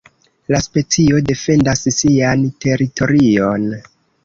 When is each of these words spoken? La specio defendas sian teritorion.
La 0.53 0.61
specio 0.67 1.19
defendas 1.31 1.85
sian 1.99 2.49
teritorion. 2.67 3.71